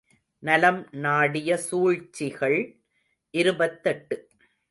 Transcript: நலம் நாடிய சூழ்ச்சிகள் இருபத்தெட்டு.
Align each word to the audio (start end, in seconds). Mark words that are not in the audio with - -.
நலம் 0.43 0.87
நாடிய 0.91 1.57
சூழ்ச்சிகள் 1.57 2.59
இருபத்தெட்டு. 3.33 4.17